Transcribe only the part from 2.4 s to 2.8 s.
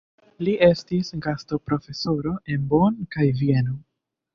en